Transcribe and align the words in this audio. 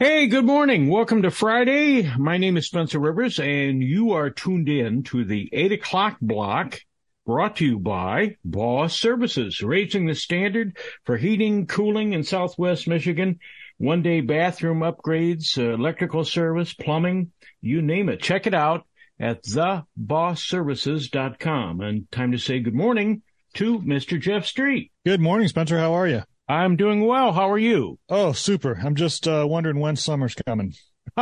Hey, 0.00 0.28
good 0.28 0.44
morning. 0.44 0.86
Welcome 0.86 1.22
to 1.22 1.30
Friday. 1.32 2.08
My 2.16 2.38
name 2.38 2.56
is 2.56 2.68
Spencer 2.68 3.00
Rivers, 3.00 3.40
and 3.40 3.82
you 3.82 4.12
are 4.12 4.30
tuned 4.30 4.68
in 4.68 5.02
to 5.02 5.24
the 5.24 5.48
8 5.52 5.72
o'clock 5.72 6.18
block 6.22 6.80
brought 7.26 7.56
to 7.56 7.66
you 7.66 7.80
by 7.80 8.36
Boss 8.44 8.96
Services, 8.96 9.60
raising 9.60 10.06
the 10.06 10.14
standard 10.14 10.78
for 11.02 11.16
heating, 11.16 11.66
cooling 11.66 12.12
in 12.12 12.22
Southwest 12.22 12.86
Michigan. 12.86 13.40
One 13.78 14.02
day 14.02 14.20
bathroom 14.20 14.82
upgrades, 14.82 15.58
uh, 15.58 15.74
electrical 15.74 16.24
service, 16.24 16.72
plumbing, 16.72 17.32
you 17.60 17.82
name 17.82 18.08
it. 18.08 18.22
Check 18.22 18.46
it 18.46 18.54
out 18.54 18.86
at 19.18 19.42
thebossservices.com. 19.42 21.80
And 21.80 22.08
time 22.12 22.30
to 22.30 22.38
say 22.38 22.60
good 22.60 22.72
morning 22.72 23.22
to 23.54 23.80
Mr. 23.80 24.20
Jeff 24.20 24.46
Street. 24.46 24.92
Good 25.04 25.20
morning, 25.20 25.48
Spencer. 25.48 25.76
How 25.76 25.94
are 25.94 26.06
you? 26.06 26.22
I'm 26.48 26.76
doing 26.76 27.04
well. 27.06 27.32
How 27.32 27.50
are 27.50 27.58
you? 27.58 27.98
Oh, 28.08 28.32
super. 28.32 28.80
I'm 28.82 28.94
just 28.94 29.28
uh, 29.28 29.44
wondering 29.46 29.80
when 29.80 29.96
summer's 29.96 30.34
coming. 30.34 30.72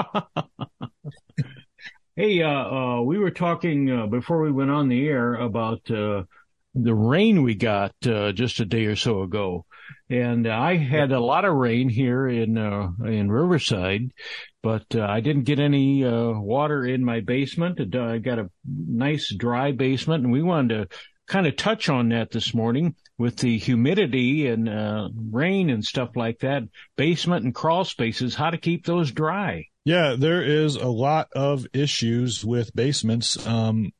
hey, 2.14 2.42
uh, 2.42 2.48
uh, 2.48 3.02
we 3.02 3.18
were 3.18 3.32
talking 3.32 3.90
uh, 3.90 4.06
before 4.06 4.40
we 4.40 4.52
went 4.52 4.70
on 4.70 4.88
the 4.88 5.08
air 5.08 5.34
about 5.34 5.90
uh, 5.90 6.22
the 6.74 6.94
rain 6.94 7.42
we 7.42 7.56
got 7.56 7.92
uh, 8.06 8.30
just 8.30 8.60
a 8.60 8.64
day 8.64 8.84
or 8.84 8.94
so 8.94 9.22
ago, 9.22 9.66
and 10.08 10.46
I 10.46 10.76
had 10.76 11.10
a 11.10 11.18
lot 11.18 11.44
of 11.44 11.54
rain 11.54 11.88
here 11.88 12.28
in 12.28 12.56
in 13.04 13.28
Riverside, 13.28 14.12
but 14.62 14.94
I 14.94 15.20
didn't 15.20 15.44
get 15.44 15.58
any 15.58 16.04
water 16.04 16.84
in 16.84 17.04
my 17.04 17.20
basement. 17.20 17.80
I 17.96 18.18
got 18.18 18.38
a 18.38 18.50
nice 18.64 19.34
dry 19.34 19.72
basement, 19.72 20.22
and 20.22 20.32
we 20.32 20.42
wanted 20.42 20.90
to 20.90 20.96
kind 21.26 21.48
of 21.48 21.56
touch 21.56 21.88
on 21.88 22.10
that 22.10 22.30
this 22.30 22.54
morning 22.54 22.94
with 23.18 23.36
the 23.36 23.58
humidity 23.58 24.46
and 24.46 24.68
uh, 24.68 25.08
rain 25.30 25.70
and 25.70 25.84
stuff 25.84 26.16
like 26.16 26.40
that, 26.40 26.62
basement 26.96 27.44
and 27.44 27.54
crawl 27.54 27.84
spaces, 27.84 28.34
how 28.34 28.50
to 28.50 28.58
keep 28.58 28.84
those 28.84 29.10
dry. 29.12 29.66
Yeah, 29.84 30.16
there 30.18 30.42
is 30.42 30.76
a 30.76 30.88
lot 30.88 31.28
of 31.34 31.66
issues 31.72 32.44
with 32.44 32.74
basements. 32.74 33.46
Um, 33.46 33.92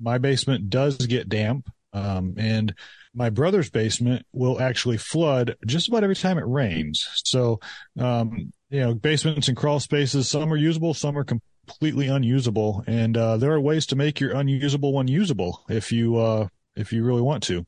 my 0.00 0.18
basement 0.18 0.70
does 0.70 0.96
get 0.96 1.28
damp, 1.28 1.68
um, 1.92 2.34
and 2.36 2.74
my 3.14 3.30
brother's 3.30 3.70
basement 3.70 4.26
will 4.32 4.60
actually 4.60 4.96
flood 4.96 5.56
just 5.66 5.88
about 5.88 6.04
every 6.04 6.16
time 6.16 6.38
it 6.38 6.46
rains. 6.46 7.08
So, 7.24 7.60
um, 7.98 8.52
you 8.70 8.80
know, 8.80 8.94
basements 8.94 9.48
and 9.48 9.56
crawl 9.56 9.80
spaces, 9.80 10.28
some 10.28 10.52
are 10.52 10.56
usable, 10.56 10.94
some 10.94 11.16
are 11.18 11.24
completely 11.24 12.08
unusable, 12.08 12.84
and 12.86 13.16
uh, 13.16 13.36
there 13.36 13.52
are 13.52 13.60
ways 13.60 13.86
to 13.86 13.96
make 13.96 14.20
your 14.20 14.32
unusable 14.32 14.92
one 14.92 15.08
usable 15.08 15.64
if 15.68 15.92
you 15.92 16.16
uh, 16.16 16.48
if 16.76 16.92
you 16.92 17.04
really 17.04 17.22
want 17.22 17.42
to. 17.44 17.66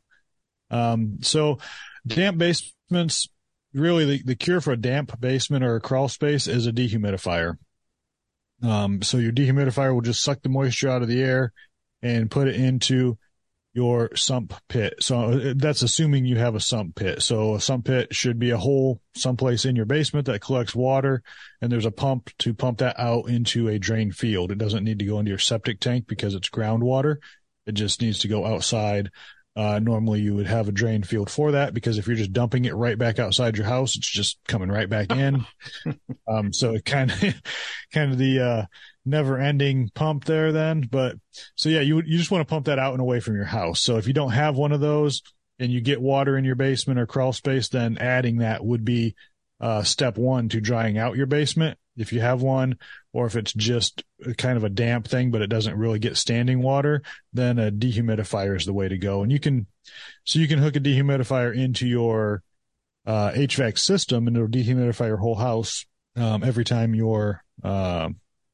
Um, 0.73 1.19
so 1.20 1.59
damp 2.06 2.39
basements, 2.39 3.28
really 3.75 4.05
the, 4.05 4.23
the 4.25 4.34
cure 4.34 4.61
for 4.61 4.73
a 4.73 4.77
damp 4.77 5.19
basement 5.20 5.64
or 5.64 5.77
a 5.77 5.81
crawl 5.81 6.09
space 6.09 6.48
is 6.48 6.67
a 6.67 6.73
dehumidifier. 6.73 7.56
Um, 8.62 9.03
so 9.03 9.19
your 9.19 9.33
dehumidifier 9.33 9.92
will 9.92 10.03
just 10.03 10.23
suck 10.23 10.42
the 10.42 10.48
moisture 10.48 10.89
out 10.89 11.03
of 11.03 11.09
the 11.09 11.23
air 11.23 11.53
and 12.01 12.31
put 12.31 12.48
it 12.48 12.56
into 12.56 13.19
your 13.75 14.14
sump 14.14 14.55
pit. 14.69 14.95
So 15.01 15.20
uh, 15.20 15.55
that's 15.56 15.83
assuming 15.83 16.27
you 16.27 16.37
have 16.37 16.55
a 16.55 16.61
sump 16.61 16.95
pit. 16.95 17.23
So 17.23 17.55
a 17.55 17.61
sump 17.61 17.86
pit 17.86 18.14
should 18.14 18.39
be 18.39 18.51
a 18.51 18.59
hole 18.59 19.01
someplace 19.14 19.64
in 19.64 19.77
your 19.77 19.86
basement 19.86 20.27
that 20.27 20.42
collects 20.42 20.75
water 20.75 21.23
and 21.61 21.73
there's 21.73 21.86
a 21.86 21.91
pump 21.91 22.31
to 22.41 22.53
pump 22.53 22.79
that 22.79 22.98
out 22.98 23.29
into 23.29 23.69
a 23.69 23.79
drain 23.79 24.12
field. 24.12 24.53
It 24.53 24.59
doesn't 24.59 24.84
need 24.84 24.98
to 24.98 25.07
go 25.07 25.19
into 25.19 25.31
your 25.31 25.39
septic 25.39 25.81
tank 25.81 26.07
because 26.07 26.34
it's 26.34 26.51
groundwater. 26.51 27.17
It 27.67 27.73
just 27.73 28.03
needs 28.03 28.20
to 28.20 28.29
go 28.29 28.45
outside 28.45 29.11
uh, 29.55 29.78
normally 29.78 30.20
you 30.20 30.34
would 30.34 30.47
have 30.47 30.69
a 30.69 30.72
drain 30.72 31.03
field 31.03 31.31
for 31.31 31.53
that 31.53 31.75
because 31.75 31.98
if 31.98 32.06
you're 32.06 32.17
just 32.17 32.33
dumping 32.33 32.64
it 32.64 32.75
right 32.75 32.97
back 32.97 33.19
outside 33.19 33.56
your 33.56 33.67
house, 33.67 33.97
it's 33.97 34.11
just 34.11 34.39
coming 34.48 34.70
right 34.70 34.89
back 34.89 35.11
in. 35.12 35.45
um, 36.28 36.53
so 36.53 36.75
it 36.75 36.84
kind 36.84 37.11
of, 37.11 37.20
kind 37.92 38.12
of 38.12 38.19
the, 38.19 38.41
uh, 38.41 38.67
never 39.05 39.39
ending 39.39 39.91
pump 39.95 40.25
there 40.25 40.53
then. 40.53 40.89
But 40.91 41.17
so 41.55 41.69
yeah, 41.69 41.80
you, 41.80 41.97
you 41.97 42.17
just 42.17 42.30
want 42.30 42.47
to 42.47 42.50
pump 42.50 42.67
that 42.67 42.78
out 42.78 42.92
and 42.92 43.00
away 43.03 43.20
from 43.20 43.34
your 43.34 43.45
house. 43.45 43.83
So 43.83 43.98
if 43.98 44.06
you 44.06 44.14
don't 44.14 44.33
have 44.33 44.57
one 44.57 44.73
of 44.73 44.80
those 44.80 45.23
and 45.58 45.70
you 45.70 45.80
get 45.80 46.01
water 46.01 46.39
in 46.39 46.45
your 46.45 46.55
basement 46.55 46.98
or 46.98 47.07
crawl 47.07 47.33
space, 47.33 47.68
then 47.68 47.98
adding 47.98 48.39
that 48.39 48.64
would 48.64 48.85
be, 48.85 49.14
uh, 49.61 49.83
step 49.83 50.18
one 50.18 50.48
to 50.48 50.61
drying 50.61 50.98
out 50.98 51.17
your 51.17 51.27
basement 51.27 51.79
if 51.97 52.13
you 52.13 52.20
have 52.20 52.42
one, 52.42 52.79
or 53.13 53.27
if 53.27 53.36
it's 53.36 53.53
just 53.53 54.05
kind 54.39 54.57
of 54.57 54.64
a 54.64 54.70
damp 54.70 55.07
thing, 55.08 55.30
but 55.30 55.42
it 55.42 55.48
doesn't 55.48 55.77
really 55.77 55.98
get 55.98 56.17
standing 56.17 56.63
water, 56.63 57.03
then 57.33 57.58
a 57.58 57.70
dehumidifier 57.70 58.57
is 58.57 58.64
the 58.64 58.73
way 58.73 58.89
to 58.89 58.98
go. 58.98 59.23
And 59.23 59.30
you 59.30 59.39
can, 59.39 59.67
so 60.25 60.39
you 60.39 60.48
can 60.48 60.58
hook 60.58 60.77
a 60.77 60.80
dehumidifier 60.80 61.55
into 61.55 61.86
your 61.86 62.42
uh, 63.07 63.33
HVAC 63.33 63.79
system 63.79 64.27
and 64.27 64.36
it'll 64.36 64.48
dehumidify 64.48 65.07
your 65.07 65.17
whole 65.19 65.35
house 65.35 65.85
um, 66.17 66.42
every 66.42 66.64
time 66.64 66.95
you're, 66.95 67.42
uh, 67.63 68.09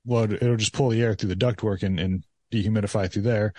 well, 0.04 0.32
it'll 0.32 0.56
just 0.56 0.72
pull 0.72 0.88
the 0.88 1.02
air 1.02 1.14
through 1.14 1.28
the 1.28 1.36
ductwork 1.36 1.82
and, 1.82 2.00
and 2.00 2.24
dehumidify 2.52 3.12
through 3.12 3.22
there. 3.22 3.52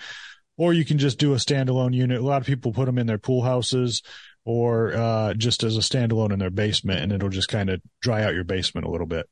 Or 0.56 0.74
you 0.74 0.84
can 0.84 0.98
just 0.98 1.18
do 1.18 1.32
a 1.32 1.36
standalone 1.36 1.94
unit. 1.94 2.20
A 2.20 2.24
lot 2.24 2.42
of 2.42 2.46
people 2.46 2.72
put 2.72 2.84
them 2.84 2.98
in 2.98 3.06
their 3.06 3.18
pool 3.18 3.42
houses 3.42 4.02
or 4.44 4.92
uh, 4.94 5.34
just 5.34 5.62
as 5.62 5.76
a 5.76 5.80
standalone 5.80 6.32
in 6.32 6.38
their 6.38 6.50
basement, 6.50 7.00
and 7.00 7.12
it'll 7.12 7.28
just 7.28 7.48
kind 7.48 7.70
of 7.70 7.80
dry 8.00 8.22
out 8.22 8.34
your 8.34 8.44
basement 8.44 8.86
a 8.86 8.90
little 8.90 9.06
bit. 9.06 9.28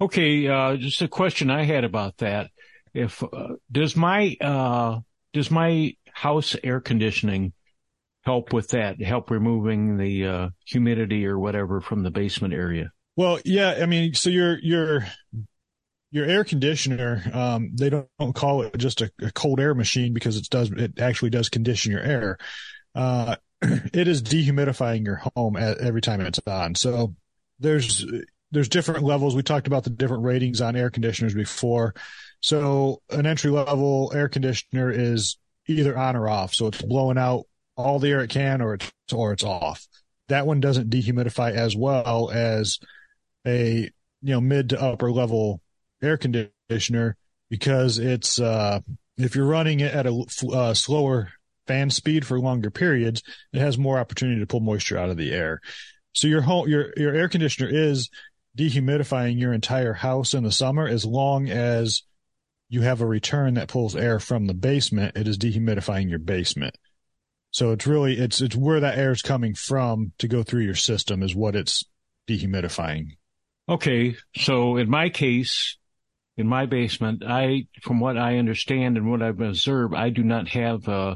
Okay, 0.00 0.48
uh, 0.48 0.76
just 0.76 1.02
a 1.02 1.08
question 1.08 1.50
I 1.50 1.64
had 1.64 1.84
about 1.84 2.18
that. 2.18 2.50
If 2.92 3.22
uh, 3.22 3.54
does 3.70 3.96
my 3.96 4.36
uh, 4.40 5.00
does 5.32 5.50
my 5.50 5.94
house 6.12 6.56
air 6.62 6.80
conditioning 6.80 7.52
help 8.22 8.52
with 8.52 8.68
that? 8.68 9.00
Help 9.00 9.30
removing 9.30 9.96
the 9.96 10.26
uh, 10.26 10.48
humidity 10.66 11.26
or 11.26 11.38
whatever 11.38 11.80
from 11.80 12.02
the 12.02 12.10
basement 12.10 12.54
area? 12.54 12.90
Well, 13.16 13.38
yeah. 13.44 13.78
I 13.80 13.86
mean, 13.86 14.14
so 14.14 14.30
your 14.30 14.58
your 14.60 15.06
your 16.10 16.26
air 16.26 16.44
conditioner, 16.44 17.22
um, 17.32 17.72
they 17.74 17.90
don't, 17.90 18.08
don't 18.20 18.34
call 18.34 18.62
it 18.62 18.76
just 18.78 19.00
a, 19.00 19.10
a, 19.20 19.32
cold 19.32 19.58
air 19.58 19.74
machine 19.74 20.14
because 20.14 20.36
it 20.36 20.48
does 20.48 20.70
it 20.70 21.00
actually 21.00 21.30
does 21.30 21.48
condition 21.48 21.90
your 21.90 22.02
air. 22.02 22.38
Uh, 22.94 23.36
it 23.62 24.06
is 24.06 24.22
dehumidifying 24.22 25.04
your 25.04 25.22
home 25.34 25.56
every 25.56 26.00
time 26.00 26.20
it's 26.20 26.40
on. 26.46 26.74
So 26.74 27.14
there's 27.58 28.06
there's 28.54 28.68
different 28.68 29.02
levels. 29.02 29.34
We 29.34 29.42
talked 29.42 29.66
about 29.66 29.84
the 29.84 29.90
different 29.90 30.22
ratings 30.22 30.60
on 30.60 30.76
air 30.76 30.88
conditioners 30.88 31.34
before. 31.34 31.94
So 32.40 33.02
an 33.10 33.26
entry 33.26 33.50
level 33.50 34.12
air 34.14 34.28
conditioner 34.28 34.90
is 34.90 35.38
either 35.66 35.96
on 35.98 36.16
or 36.16 36.28
off. 36.28 36.54
So 36.54 36.68
it's 36.68 36.80
blowing 36.80 37.18
out 37.18 37.46
all 37.76 37.98
the 37.98 38.10
air 38.10 38.22
it 38.22 38.30
can 38.30 38.62
or 38.62 38.74
it's, 38.74 38.92
or 39.12 39.32
it's 39.32 39.44
off. 39.44 39.86
That 40.28 40.46
one 40.46 40.60
doesn't 40.60 40.90
dehumidify 40.90 41.52
as 41.52 41.76
well 41.76 42.30
as 42.30 42.78
a, 43.46 43.90
you 44.22 44.32
know, 44.32 44.40
mid 44.40 44.70
to 44.70 44.80
upper 44.80 45.10
level 45.10 45.60
air 46.02 46.16
conditioner 46.16 47.16
because 47.50 47.98
it's, 47.98 48.40
uh, 48.40 48.80
if 49.16 49.34
you're 49.36 49.46
running 49.46 49.80
it 49.80 49.92
at 49.92 50.06
a 50.06 50.24
uh, 50.52 50.74
slower 50.74 51.30
fan 51.66 51.90
speed 51.90 52.26
for 52.26 52.38
longer 52.38 52.70
periods, 52.70 53.22
it 53.52 53.60
has 53.60 53.76
more 53.78 53.98
opportunity 53.98 54.40
to 54.40 54.46
pull 54.46 54.60
moisture 54.60 54.98
out 54.98 55.10
of 55.10 55.16
the 55.16 55.32
air. 55.32 55.60
So 56.12 56.28
your 56.28 56.42
whole, 56.42 56.68
your, 56.68 56.92
your 56.96 57.14
air 57.14 57.28
conditioner 57.28 57.68
is 57.70 58.08
dehumidifying 58.56 59.38
your 59.38 59.52
entire 59.52 59.92
house 59.92 60.34
in 60.34 60.44
the 60.44 60.52
summer 60.52 60.86
as 60.86 61.04
long 61.04 61.48
as 61.48 62.02
you 62.68 62.82
have 62.82 63.00
a 63.00 63.06
return 63.06 63.54
that 63.54 63.68
pulls 63.68 63.94
air 63.96 64.18
from 64.18 64.46
the 64.46 64.54
basement 64.54 65.16
it 65.16 65.28
is 65.28 65.38
dehumidifying 65.38 66.08
your 66.08 66.18
basement. 66.18 66.76
So 67.50 67.70
it's 67.70 67.86
really 67.86 68.18
it's 68.18 68.40
it's 68.40 68.56
where 68.56 68.80
that 68.80 68.98
air 68.98 69.12
is 69.12 69.22
coming 69.22 69.54
from 69.54 70.12
to 70.18 70.28
go 70.28 70.42
through 70.42 70.62
your 70.62 70.74
system 70.74 71.22
is 71.22 71.34
what 71.34 71.54
it's 71.54 71.84
dehumidifying. 72.28 73.16
Okay 73.68 74.16
so 74.36 74.76
in 74.76 74.90
my 74.90 75.08
case 75.08 75.76
in 76.36 76.48
my 76.48 76.66
basement 76.66 77.22
i 77.24 77.66
from 77.82 78.00
what 78.00 78.18
i 78.18 78.38
understand 78.38 78.96
and 78.96 79.08
what 79.08 79.22
i've 79.22 79.40
observed 79.40 79.94
i 79.94 80.10
do 80.10 80.24
not 80.24 80.48
have 80.48 80.88
uh, 80.88 81.14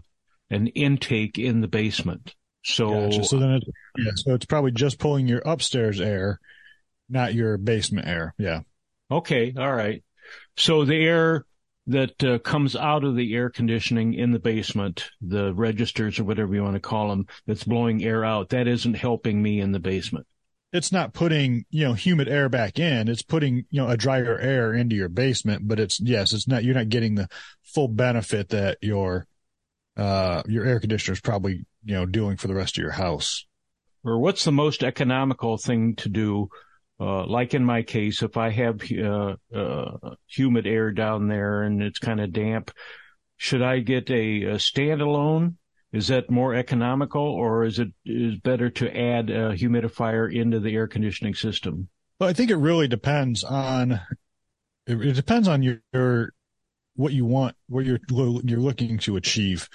an 0.50 0.68
intake 0.68 1.38
in 1.38 1.60
the 1.60 1.68
basement. 1.68 2.34
So 2.64 2.88
gotcha. 2.88 3.24
so 3.24 3.38
then 3.38 3.50
it, 3.50 3.64
yeah 3.96 4.12
so 4.14 4.34
it's 4.34 4.46
probably 4.46 4.72
just 4.72 4.98
pulling 4.98 5.28
your 5.28 5.42
upstairs 5.44 6.00
air 6.00 6.40
not 7.08 7.34
your 7.34 7.58
basement 7.58 8.06
air. 8.06 8.34
Yeah. 8.38 8.60
Okay. 9.10 9.54
All 9.56 9.72
right. 9.72 10.02
So 10.56 10.84
the 10.84 10.96
air 10.96 11.44
that 11.86 12.22
uh, 12.22 12.38
comes 12.38 12.76
out 12.76 13.02
of 13.02 13.16
the 13.16 13.34
air 13.34 13.48
conditioning 13.48 14.12
in 14.12 14.32
the 14.32 14.38
basement, 14.38 15.08
the 15.22 15.54
registers 15.54 16.18
or 16.18 16.24
whatever 16.24 16.54
you 16.54 16.62
want 16.62 16.74
to 16.74 16.80
call 16.80 17.08
them, 17.08 17.26
that's 17.46 17.64
blowing 17.64 18.04
air 18.04 18.24
out, 18.24 18.50
that 18.50 18.68
isn't 18.68 18.94
helping 18.94 19.42
me 19.42 19.60
in 19.60 19.72
the 19.72 19.80
basement. 19.80 20.26
It's 20.70 20.92
not 20.92 21.14
putting, 21.14 21.64
you 21.70 21.86
know, 21.86 21.94
humid 21.94 22.28
air 22.28 22.50
back 22.50 22.78
in. 22.78 23.08
It's 23.08 23.22
putting, 23.22 23.64
you 23.70 23.80
know, 23.80 23.88
a 23.88 23.96
drier 23.96 24.38
air 24.38 24.74
into 24.74 24.96
your 24.96 25.08
basement, 25.08 25.66
but 25.66 25.80
it's, 25.80 25.98
yes, 25.98 26.34
it's 26.34 26.46
not, 26.46 26.62
you're 26.62 26.74
not 26.74 26.90
getting 26.90 27.14
the 27.14 27.28
full 27.62 27.88
benefit 27.88 28.50
that 28.50 28.76
your, 28.82 29.26
uh, 29.96 30.42
your 30.46 30.66
air 30.66 30.78
conditioner 30.78 31.14
is 31.14 31.22
probably, 31.22 31.64
you 31.84 31.94
know, 31.94 32.04
doing 32.04 32.36
for 32.36 32.48
the 32.48 32.54
rest 32.54 32.76
of 32.76 32.82
your 32.82 32.92
house. 32.92 33.46
Or 34.04 34.18
what's 34.18 34.44
the 34.44 34.52
most 34.52 34.82
economical 34.82 35.56
thing 35.56 35.96
to 35.96 36.10
do 36.10 36.50
uh, 37.00 37.26
like 37.26 37.54
in 37.54 37.64
my 37.64 37.82
case, 37.82 38.22
if 38.22 38.36
I 38.36 38.50
have 38.50 38.80
uh, 38.92 39.36
uh, 39.54 40.14
humid 40.26 40.66
air 40.66 40.90
down 40.90 41.28
there 41.28 41.62
and 41.62 41.82
it's 41.82 41.98
kind 41.98 42.20
of 42.20 42.32
damp, 42.32 42.72
should 43.36 43.62
I 43.62 43.78
get 43.80 44.10
a, 44.10 44.42
a, 44.42 44.54
standalone? 44.56 45.54
Is 45.92 46.08
that 46.08 46.30
more 46.30 46.54
economical, 46.54 47.22
or 47.22 47.64
is 47.64 47.78
it 47.78 47.88
is 48.04 48.38
better 48.40 48.68
to 48.68 48.94
add 48.94 49.30
a 49.30 49.54
humidifier 49.54 50.30
into 50.30 50.60
the 50.60 50.74
air 50.74 50.86
conditioning 50.86 51.34
system? 51.34 51.88
Well, 52.18 52.28
I 52.28 52.34
think 52.34 52.50
it 52.50 52.56
really 52.56 52.88
depends 52.88 53.42
on 53.42 53.92
it, 54.86 55.00
it 55.00 55.12
depends 55.14 55.48
on 55.48 55.62
your, 55.62 55.80
your 55.94 56.34
what 56.96 57.12
you 57.12 57.24
want, 57.24 57.56
what 57.68 57.86
you're 57.86 58.00
you're 58.10 58.58
looking 58.58 58.98
to 58.98 59.16
achieve. 59.16 59.68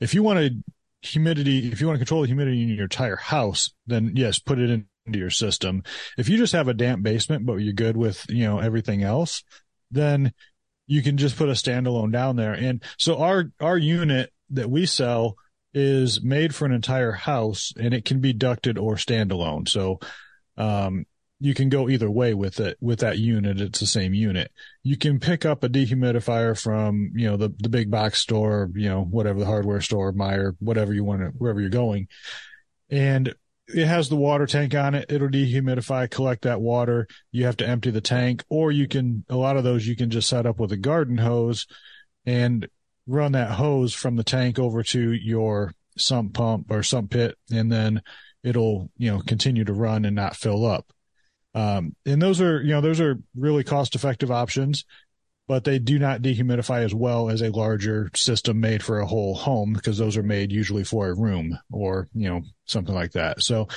If 0.00 0.12
you 0.14 0.22
want 0.22 0.40
to 0.40 0.62
humidity, 1.08 1.70
if 1.70 1.80
you 1.80 1.86
want 1.86 1.96
to 1.96 2.04
control 2.04 2.22
the 2.22 2.26
humidity 2.26 2.62
in 2.62 2.68
your 2.70 2.84
entire 2.84 3.16
house, 3.16 3.70
then 3.86 4.12
yes, 4.14 4.38
put 4.38 4.58
it 4.58 4.68
in, 4.68 4.86
into 5.06 5.18
your 5.18 5.30
system. 5.30 5.82
If 6.18 6.28
you 6.28 6.36
just 6.36 6.52
have 6.52 6.68
a 6.68 6.74
damp 6.74 7.02
basement, 7.02 7.46
but 7.46 7.56
you're 7.56 7.72
good 7.72 7.96
with, 7.96 8.26
you 8.28 8.44
know, 8.44 8.58
everything 8.58 9.02
else, 9.02 9.42
then 9.90 10.32
you 10.86 11.02
can 11.02 11.16
just 11.16 11.36
put 11.36 11.48
a 11.48 11.52
standalone 11.52 12.12
down 12.12 12.36
there. 12.36 12.52
And 12.52 12.82
so 12.98 13.18
our, 13.18 13.52
our 13.60 13.76
unit 13.76 14.32
that 14.50 14.70
we 14.70 14.86
sell 14.86 15.36
is 15.74 16.22
made 16.22 16.54
for 16.54 16.64
an 16.64 16.72
entire 16.72 17.12
house 17.12 17.72
and 17.78 17.92
it 17.92 18.04
can 18.04 18.20
be 18.20 18.32
ducted 18.32 18.78
or 18.78 18.94
standalone. 18.94 19.68
So, 19.68 19.98
um, 20.56 21.06
you 21.38 21.54
can 21.54 21.68
go 21.68 21.88
either 21.88 22.10
way 22.10 22.32
with 22.32 22.60
it 22.60 22.78
with 22.80 23.00
that 23.00 23.18
unit. 23.18 23.60
It's 23.60 23.80
the 23.80 23.86
same 23.86 24.14
unit. 24.14 24.50
You 24.82 24.96
can 24.96 25.20
pick 25.20 25.44
up 25.44 25.62
a 25.62 25.68
dehumidifier 25.68 26.60
from, 26.60 27.10
you 27.14 27.28
know, 27.28 27.36
the, 27.36 27.50
the 27.58 27.68
big 27.68 27.90
box 27.90 28.20
store, 28.20 28.70
you 28.74 28.88
know, 28.88 29.02
whatever 29.02 29.38
the 29.38 29.46
hardware 29.46 29.82
store, 29.82 30.12
Meijer, 30.12 30.56
whatever 30.60 30.94
you 30.94 31.04
want 31.04 31.20
to, 31.20 31.26
wherever 31.36 31.60
you're 31.60 31.68
going. 31.68 32.08
And 32.88 33.34
it 33.68 33.86
has 33.86 34.08
the 34.08 34.16
water 34.16 34.46
tank 34.46 34.74
on 34.74 34.94
it. 34.94 35.10
It'll 35.10 35.28
dehumidify, 35.28 36.10
collect 36.10 36.42
that 36.42 36.60
water. 36.60 37.06
You 37.32 37.46
have 37.46 37.56
to 37.58 37.66
empty 37.66 37.90
the 37.90 38.00
tank 38.00 38.44
or 38.48 38.70
you 38.70 38.86
can, 38.86 39.24
a 39.28 39.36
lot 39.36 39.56
of 39.56 39.64
those 39.64 39.86
you 39.86 39.96
can 39.96 40.10
just 40.10 40.28
set 40.28 40.46
up 40.46 40.60
with 40.60 40.72
a 40.72 40.76
garden 40.76 41.18
hose 41.18 41.66
and 42.24 42.68
run 43.06 43.32
that 43.32 43.52
hose 43.52 43.94
from 43.94 44.16
the 44.16 44.24
tank 44.24 44.58
over 44.58 44.82
to 44.82 45.12
your 45.12 45.74
sump 45.98 46.34
pump 46.34 46.70
or 46.70 46.82
sump 46.82 47.10
pit. 47.10 47.36
And 47.52 47.70
then 47.70 48.02
it'll, 48.44 48.90
you 48.96 49.10
know, 49.10 49.20
continue 49.20 49.64
to 49.64 49.72
run 49.72 50.04
and 50.04 50.14
not 50.14 50.36
fill 50.36 50.64
up. 50.64 50.92
Um, 51.54 51.96
and 52.04 52.20
those 52.20 52.40
are, 52.40 52.62
you 52.62 52.70
know, 52.70 52.82
those 52.82 53.00
are 53.00 53.18
really 53.34 53.64
cost 53.64 53.94
effective 53.94 54.30
options, 54.30 54.84
but 55.48 55.64
they 55.64 55.78
do 55.78 55.98
not 55.98 56.22
dehumidify 56.22 56.82
as 56.82 56.94
well 56.94 57.30
as 57.30 57.40
a 57.40 57.50
larger 57.50 58.10
system 58.14 58.60
made 58.60 58.82
for 58.82 58.98
a 58.98 59.06
whole 59.06 59.34
home 59.34 59.72
because 59.72 59.96
those 59.98 60.16
are 60.16 60.22
made 60.22 60.50
usually 60.50 60.84
for 60.84 61.08
a 61.08 61.14
room 61.14 61.58
or, 61.70 62.08
you 62.14 62.28
know, 62.28 62.42
something 62.66 62.94
like 62.94 63.12
that. 63.12 63.42
So, 63.42 63.68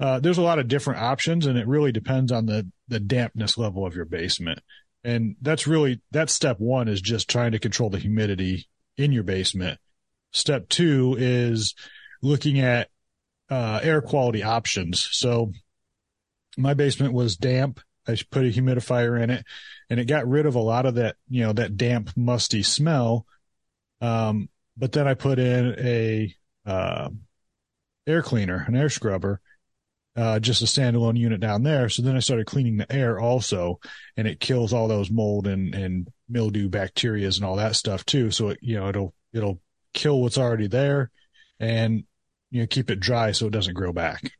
uh, 0.00 0.20
there's 0.20 0.38
a 0.38 0.42
lot 0.42 0.58
of 0.58 0.68
different 0.68 1.00
options 1.00 1.46
and 1.46 1.56
it 1.56 1.66
really 1.66 1.92
depends 1.92 2.32
on 2.32 2.46
the, 2.46 2.70
the 2.88 3.00
dampness 3.00 3.56
level 3.56 3.86
of 3.86 3.94
your 3.94 4.04
basement. 4.04 4.58
And 5.02 5.36
that's 5.40 5.66
really, 5.66 6.00
that 6.10 6.30
step 6.30 6.58
one 6.58 6.88
is 6.88 7.00
just 7.00 7.30
trying 7.30 7.52
to 7.52 7.58
control 7.58 7.90
the 7.90 7.98
humidity 7.98 8.68
in 8.96 9.12
your 9.12 9.22
basement. 9.22 9.78
Step 10.32 10.68
two 10.68 11.16
is 11.18 11.74
looking 12.22 12.60
at, 12.60 12.88
uh, 13.50 13.80
air 13.82 14.02
quality 14.02 14.42
options. 14.42 15.08
So 15.12 15.52
my 16.56 16.74
basement 16.74 17.12
was 17.12 17.36
damp. 17.36 17.80
I 18.08 18.16
put 18.30 18.44
a 18.44 18.48
humidifier 18.48 19.20
in 19.22 19.30
it 19.30 19.44
and 19.90 20.00
it 20.00 20.06
got 20.06 20.28
rid 20.28 20.46
of 20.46 20.54
a 20.54 20.60
lot 20.60 20.86
of 20.86 20.96
that, 20.96 21.16
you 21.28 21.42
know, 21.42 21.52
that 21.52 21.76
damp, 21.76 22.10
musty 22.16 22.62
smell. 22.62 23.26
Um, 24.00 24.48
but 24.76 24.92
then 24.92 25.06
I 25.06 25.14
put 25.14 25.38
in 25.38 25.76
a, 25.78 26.34
uh, 26.66 27.08
air 28.06 28.22
cleaner, 28.22 28.64
an 28.68 28.76
air 28.76 28.90
scrubber, 28.90 29.40
uh, 30.16 30.38
just 30.38 30.62
a 30.62 30.66
standalone 30.66 31.16
unit 31.16 31.40
down 31.40 31.62
there. 31.62 31.88
So 31.88 32.02
then 32.02 32.16
I 32.16 32.20
started 32.20 32.46
cleaning 32.46 32.76
the 32.76 32.92
air 32.92 33.18
also, 33.18 33.80
and 34.16 34.28
it 34.28 34.40
kills 34.40 34.72
all 34.72 34.88
those 34.88 35.10
mold 35.10 35.46
and, 35.46 35.74
and 35.74 36.08
mildew 36.28 36.68
bacterias 36.68 37.36
and 37.36 37.44
all 37.44 37.56
that 37.56 37.76
stuff 37.76 38.04
too. 38.04 38.30
So 38.30 38.50
it, 38.50 38.58
you 38.62 38.78
know, 38.78 38.88
it'll, 38.88 39.14
it'll 39.32 39.60
kill 39.92 40.20
what's 40.20 40.38
already 40.38 40.66
there 40.66 41.10
and, 41.58 42.04
you 42.50 42.60
know, 42.60 42.66
keep 42.66 42.90
it 42.90 43.00
dry 43.00 43.32
so 43.32 43.46
it 43.46 43.52
doesn't 43.52 43.74
grow 43.74 43.92
back. 43.92 44.32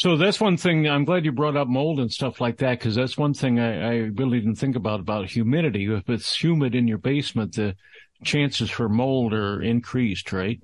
So 0.00 0.16
that's 0.16 0.40
one 0.40 0.56
thing. 0.56 0.88
I'm 0.88 1.04
glad 1.04 1.26
you 1.26 1.32
brought 1.32 1.58
up 1.58 1.68
mold 1.68 2.00
and 2.00 2.10
stuff 2.10 2.40
like 2.40 2.56
that 2.56 2.78
because 2.78 2.94
that's 2.94 3.18
one 3.18 3.34
thing 3.34 3.60
I, 3.60 3.82
I, 3.82 3.94
really 4.14 4.40
didn't 4.40 4.54
think 4.54 4.74
about 4.74 4.98
about 4.98 5.28
humidity. 5.28 5.92
If 5.92 6.08
it's 6.08 6.42
humid 6.42 6.74
in 6.74 6.88
your 6.88 6.96
basement, 6.96 7.56
the 7.56 7.76
chances 8.24 8.70
for 8.70 8.88
mold 8.88 9.34
are 9.34 9.60
increased, 9.60 10.32
right? 10.32 10.58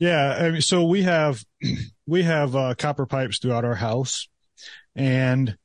Yeah. 0.00 0.36
I 0.36 0.50
mean, 0.50 0.62
so 0.62 0.82
we 0.82 1.04
have 1.04 1.44
we 2.08 2.24
have 2.24 2.56
uh, 2.56 2.74
copper 2.76 3.06
pipes 3.06 3.38
throughout 3.38 3.64
our 3.64 3.76
house, 3.76 4.26
and 4.96 5.56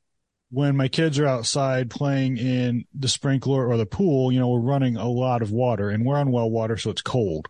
when 0.51 0.77
my 0.77 0.89
kids 0.89 1.17
are 1.17 1.25
outside 1.25 1.89
playing 1.89 2.37
in 2.37 2.85
the 2.93 3.07
sprinkler 3.07 3.67
or 3.67 3.77
the 3.77 3.87
pool, 3.87 4.31
you 4.31 4.39
know, 4.39 4.49
we're 4.49 4.59
running 4.59 4.95
a 4.95 5.09
lot 5.09 5.41
of 5.41 5.49
water, 5.51 5.89
and 5.89 6.05
we're 6.05 6.19
on 6.19 6.31
well 6.31 6.51
water, 6.51 6.77
so 6.77 6.91
it's 6.91 7.01
cold. 7.01 7.47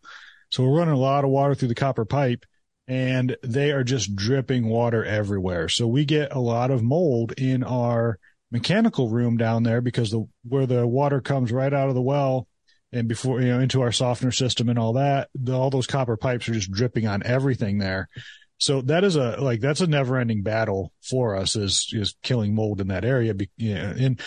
So 0.49 0.63
we're 0.63 0.79
running 0.79 0.93
a 0.93 0.97
lot 0.97 1.25
of 1.25 1.29
water 1.29 1.55
through 1.55 1.67
the 1.67 1.75
copper 1.75 2.05
pipe 2.05 2.45
and 2.89 3.37
they 3.43 3.71
are 3.71 3.83
just 3.83 4.15
dripping 4.15 4.67
water 4.67 5.05
everywhere. 5.05 5.69
So 5.69 5.87
we 5.87 6.05
get 6.05 6.33
a 6.33 6.39
lot 6.39 6.71
of 6.71 6.81
mold 6.81 7.33
in 7.37 7.63
our 7.63 8.17
mechanical 8.51 9.09
room 9.09 9.37
down 9.37 9.61
there 9.61 9.79
because 9.79 10.09
the 10.09 10.27
where 10.43 10.65
the 10.65 10.87
water 10.87 11.21
comes 11.21 11.51
right 11.51 11.71
out 11.71 11.87
of 11.87 11.93
the 11.93 12.01
well 12.01 12.47
and 12.91 13.07
before 13.07 13.39
you 13.41 13.47
know 13.49 13.59
into 13.59 13.81
our 13.81 13.91
softener 13.91 14.31
system 14.31 14.67
and 14.69 14.79
all 14.79 14.93
that, 14.93 15.29
the, 15.35 15.53
all 15.53 15.69
those 15.69 15.85
copper 15.85 16.17
pipes 16.17 16.49
are 16.49 16.53
just 16.53 16.71
dripping 16.71 17.05
on 17.05 17.21
everything 17.23 17.77
there. 17.77 18.09
So 18.57 18.81
that 18.81 19.03
is 19.03 19.15
a 19.15 19.37
like 19.39 19.61
that's 19.61 19.81
a 19.81 19.87
never 19.87 20.17
ending 20.17 20.41
battle 20.41 20.91
for 21.01 21.35
us 21.35 21.55
is 21.55 21.89
is 21.93 22.15
killing 22.23 22.55
mold 22.55 22.81
in 22.81 22.87
that 22.87 23.05
area. 23.05 23.35
You 23.57 23.75
know, 23.75 23.93
and 23.97 24.21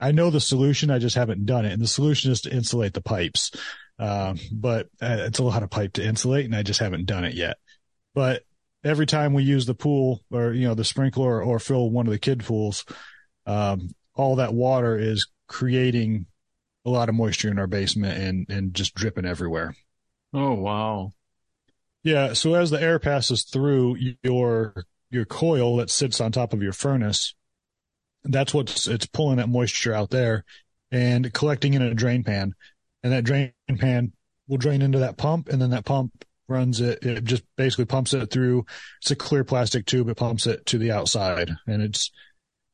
I 0.00 0.12
know 0.12 0.30
the 0.30 0.40
solution, 0.40 0.90
I 0.90 0.98
just 0.98 1.16
haven't 1.16 1.44
done 1.44 1.66
it. 1.66 1.72
And 1.72 1.82
the 1.82 1.86
solution 1.86 2.32
is 2.32 2.40
to 2.42 2.50
insulate 2.50 2.94
the 2.94 3.02
pipes. 3.02 3.50
Uh, 3.98 4.36
but 4.52 4.86
uh, 5.02 5.26
it's 5.26 5.40
a 5.40 5.44
lot 5.44 5.64
of 5.64 5.70
pipe 5.70 5.94
to 5.94 6.04
insulate, 6.04 6.44
and 6.44 6.54
I 6.54 6.62
just 6.62 6.80
haven't 6.80 7.06
done 7.06 7.24
it 7.24 7.34
yet. 7.34 7.56
But 8.18 8.42
every 8.82 9.06
time 9.06 9.32
we 9.32 9.44
use 9.44 9.64
the 9.64 9.76
pool 9.76 10.24
or, 10.32 10.52
you 10.52 10.66
know, 10.66 10.74
the 10.74 10.82
sprinkler 10.82 11.40
or 11.40 11.60
fill 11.60 11.88
one 11.88 12.08
of 12.08 12.12
the 12.12 12.18
kid 12.18 12.44
pools, 12.44 12.84
um, 13.46 13.90
all 14.16 14.34
that 14.34 14.52
water 14.52 14.98
is 14.98 15.28
creating 15.46 16.26
a 16.84 16.90
lot 16.90 17.08
of 17.08 17.14
moisture 17.14 17.48
in 17.48 17.60
our 17.60 17.68
basement 17.68 18.20
and, 18.20 18.46
and 18.50 18.74
just 18.74 18.92
dripping 18.96 19.24
everywhere. 19.24 19.76
Oh, 20.34 20.54
wow. 20.54 21.12
Yeah. 22.02 22.32
So 22.32 22.54
as 22.54 22.70
the 22.70 22.82
air 22.82 22.98
passes 22.98 23.44
through 23.44 23.98
your, 24.24 24.84
your 25.12 25.24
coil 25.24 25.76
that 25.76 25.88
sits 25.88 26.20
on 26.20 26.32
top 26.32 26.52
of 26.52 26.60
your 26.60 26.72
furnace, 26.72 27.36
that's 28.24 28.52
what's, 28.52 28.88
it's 28.88 29.06
pulling 29.06 29.36
that 29.36 29.48
moisture 29.48 29.94
out 29.94 30.10
there 30.10 30.44
and 30.90 31.32
collecting 31.32 31.74
in 31.74 31.82
a 31.82 31.94
drain 31.94 32.24
pan. 32.24 32.56
And 33.04 33.12
that 33.12 33.22
drain 33.22 33.52
pan 33.78 34.10
will 34.48 34.58
drain 34.58 34.82
into 34.82 34.98
that 34.98 35.16
pump 35.16 35.48
and 35.48 35.62
then 35.62 35.70
that 35.70 35.84
pump 35.84 36.24
runs 36.48 36.80
it. 36.80 37.04
It 37.04 37.24
just 37.24 37.44
basically 37.56 37.84
pumps 37.84 38.14
it 38.14 38.30
through. 38.30 38.66
It's 39.00 39.10
a 39.10 39.16
clear 39.16 39.44
plastic 39.44 39.86
tube. 39.86 40.08
It 40.08 40.16
pumps 40.16 40.46
it 40.46 40.66
to 40.66 40.78
the 40.78 40.90
outside, 40.90 41.50
and 41.66 41.82
it's 41.82 42.10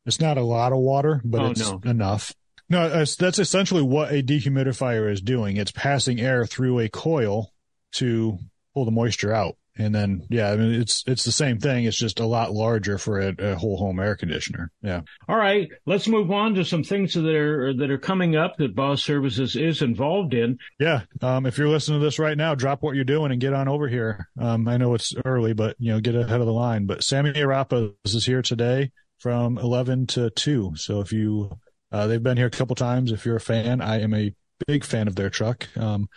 it's 0.06 0.20
not 0.20 0.38
a 0.38 0.42
lot 0.42 0.72
of 0.72 0.78
water, 0.78 1.20
but 1.24 1.40
oh, 1.40 1.50
it's 1.50 1.70
no. 1.70 1.80
enough. 1.84 2.32
No, 2.68 2.88
that's, 2.88 3.16
that's 3.16 3.38
essentially 3.38 3.82
what 3.82 4.12
a 4.12 4.22
dehumidifier 4.22 5.10
is 5.10 5.20
doing. 5.20 5.56
It's 5.56 5.70
passing 5.70 6.20
air 6.20 6.46
through 6.46 6.78
a 6.80 6.88
coil 6.88 7.52
to 7.92 8.38
pull 8.72 8.84
the 8.84 8.90
moisture 8.90 9.32
out. 9.32 9.56
And 9.76 9.94
then, 9.94 10.24
yeah, 10.30 10.50
I 10.50 10.56
mean, 10.56 10.80
it's, 10.80 11.02
it's 11.06 11.24
the 11.24 11.32
same 11.32 11.58
thing. 11.58 11.84
It's 11.84 11.98
just 11.98 12.20
a 12.20 12.26
lot 12.26 12.52
larger 12.52 12.96
for 12.96 13.18
a, 13.18 13.34
a, 13.38 13.56
whole 13.56 13.76
home 13.76 13.98
air 13.98 14.14
conditioner. 14.14 14.70
Yeah. 14.82 15.00
All 15.28 15.36
right. 15.36 15.68
Let's 15.84 16.06
move 16.06 16.30
on 16.30 16.54
to 16.54 16.64
some 16.64 16.84
things 16.84 17.14
that 17.14 17.26
are, 17.26 17.74
that 17.74 17.90
are 17.90 17.98
coming 17.98 18.36
up 18.36 18.56
that 18.58 18.76
Boss 18.76 19.02
Services 19.02 19.56
is 19.56 19.82
involved 19.82 20.32
in. 20.32 20.58
Yeah. 20.78 21.02
Um, 21.20 21.44
if 21.46 21.58
you're 21.58 21.68
listening 21.68 21.98
to 21.98 22.04
this 22.04 22.20
right 22.20 22.36
now, 22.36 22.54
drop 22.54 22.82
what 22.82 22.94
you're 22.94 23.04
doing 23.04 23.32
and 23.32 23.40
get 23.40 23.52
on 23.52 23.66
over 23.66 23.88
here. 23.88 24.28
Um, 24.38 24.68
I 24.68 24.76
know 24.76 24.94
it's 24.94 25.12
early, 25.24 25.54
but 25.54 25.74
you 25.80 25.92
know, 25.92 26.00
get 26.00 26.14
ahead 26.14 26.40
of 26.40 26.46
the 26.46 26.52
line, 26.52 26.86
but 26.86 27.02
Sammy 27.02 27.32
Arapa 27.32 27.94
is 28.04 28.24
here 28.24 28.42
today 28.42 28.92
from 29.18 29.58
11 29.58 30.06
to 30.08 30.30
2. 30.30 30.74
So 30.76 31.00
if 31.00 31.12
you, 31.12 31.50
uh, 31.90 32.06
they've 32.06 32.22
been 32.22 32.36
here 32.36 32.46
a 32.46 32.50
couple 32.50 32.76
times. 32.76 33.10
If 33.10 33.26
you're 33.26 33.36
a 33.36 33.40
fan, 33.40 33.80
I 33.80 34.02
am 34.02 34.14
a 34.14 34.34
big 34.66 34.84
fan 34.84 35.08
of 35.08 35.16
their 35.16 35.30
truck. 35.30 35.66
Um, 35.76 36.08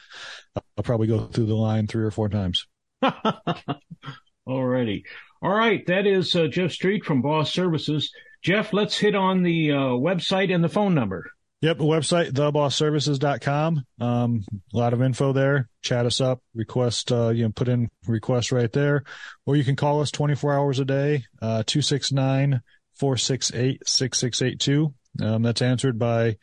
I'll 0.55 0.83
probably 0.83 1.07
go 1.07 1.25
through 1.25 1.47
the 1.47 1.55
line 1.55 1.87
three 1.87 2.05
or 2.05 2.11
four 2.11 2.29
times. 2.29 2.67
Alrighty. 4.48 5.04
All 5.42 5.56
right. 5.56 5.86
That 5.88 6.08
is 6.08 6.36
uh, 6.36 6.48
Jeff 6.48 6.72
Street 6.72 7.04
from 7.06 7.22
Boss 7.22 7.51
Services. 7.54 8.12
Jeff, 8.44 8.74
let's 8.74 8.98
hit 8.98 9.16
on 9.16 9.44
the 9.44 9.72
uh, 9.72 9.75
website 9.75 10.54
and 10.54 10.63
the 10.63 10.70
phone 10.70 10.94
number. 10.94 11.30
Yep, 11.62 11.80
website 11.80 12.32
thebossservices.com. 12.34 13.84
Um, 14.00 14.46
a 14.74 14.77
lot 14.77 14.94
of 14.94 15.01
info 15.01 15.34
there. 15.34 15.70
Chat 15.82 16.06
us 16.06 16.22
up, 16.22 16.39
request, 16.54 17.12
uh, 17.12 17.30
you 17.30 17.44
know, 17.44 17.51
put 17.51 17.68
in 17.68 17.89
requests 18.06 18.51
right 18.51 18.72
there, 18.72 19.04
or 19.48 19.56
you 19.56 19.63
can 19.63 19.75
call 19.75 20.01
us 20.01 20.12
24 20.12 20.54
hours 20.54 20.80
a 20.80 20.86
day, 20.86 21.25
uh, 21.42 21.63
269 21.66 22.62
468 22.94 23.88
6682. 23.88 24.94
Um, 25.20 25.42
that's 25.42 25.63
answered 25.63 25.98
by 25.98 26.38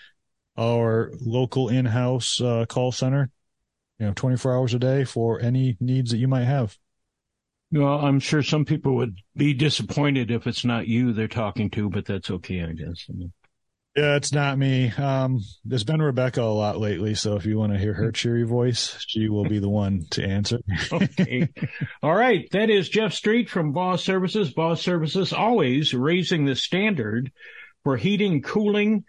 our 0.58 1.12
local 1.20 1.68
in-house 1.68 2.40
uh, 2.40 2.66
call 2.68 2.90
center, 2.90 3.30
you 3.98 4.06
know, 4.06 4.12
24 4.14 4.54
hours 4.54 4.74
a 4.74 4.78
day 4.78 5.04
for 5.04 5.40
any 5.40 5.76
needs 5.80 6.10
that 6.10 6.18
you 6.18 6.28
might 6.28 6.44
have. 6.44 6.76
Well, 7.72 7.98
I'm 7.98 8.20
sure 8.20 8.42
some 8.42 8.64
people 8.64 8.96
would 8.96 9.18
be 9.34 9.52
disappointed 9.54 10.30
if 10.30 10.46
it's 10.46 10.64
not 10.64 10.86
you 10.86 11.12
they're 11.12 11.26
talking 11.28 11.70
to, 11.70 11.90
but 11.90 12.04
that's 12.04 12.30
okay, 12.30 12.62
I 12.62 12.72
guess. 12.72 13.08
Yeah, 13.96 14.16
it's 14.16 14.32
not 14.32 14.58
me. 14.58 14.90
Um, 14.90 15.40
there's 15.64 15.84
been 15.84 16.02
Rebecca 16.02 16.42
a 16.42 16.44
lot 16.44 16.78
lately, 16.78 17.14
so 17.14 17.36
if 17.36 17.46
you 17.46 17.58
want 17.58 17.72
to 17.72 17.78
hear 17.78 17.94
her 17.94 18.10
cheery 18.10 18.42
voice, 18.42 18.96
she 19.06 19.28
will 19.28 19.44
be 19.44 19.60
the 19.60 19.68
one 19.68 20.04
to 20.10 20.24
answer. 20.24 20.58
okay. 20.92 21.48
All 22.02 22.14
right. 22.14 22.48
That 22.50 22.70
is 22.70 22.88
Jeff 22.88 23.12
Street 23.12 23.48
from 23.48 23.72
Boss 23.72 24.02
Services. 24.02 24.52
Boss 24.52 24.82
Services 24.82 25.32
always 25.32 25.94
raising 25.94 26.44
the 26.44 26.56
standard 26.56 27.30
for 27.84 27.96
heating, 27.96 28.42
cooling, 28.42 29.04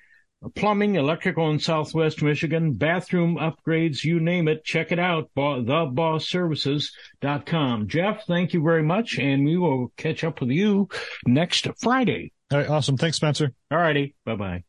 plumbing, 0.49 0.95
electrical 0.95 1.49
in 1.49 1.59
Southwest 1.59 2.21
Michigan, 2.21 2.73
bathroom 2.73 3.37
upgrades, 3.37 4.03
you 4.03 4.19
name 4.19 4.47
it. 4.47 4.63
Check 4.63 4.91
it 4.91 4.99
out. 4.99 5.31
Thebossservices.com. 5.37 7.87
Jeff, 7.87 8.25
thank 8.27 8.53
you 8.53 8.61
very 8.61 8.83
much. 8.83 9.17
And 9.17 9.43
we 9.45 9.57
will 9.57 9.91
catch 9.97 10.23
up 10.23 10.41
with 10.41 10.51
you 10.51 10.89
next 11.25 11.67
Friday. 11.81 12.31
All 12.51 12.59
right. 12.59 12.69
Awesome. 12.69 12.97
Thanks, 12.97 13.17
Spencer. 13.17 13.51
All 13.71 13.77
righty. 13.77 14.15
Bye 14.25 14.35
bye. 14.35 14.65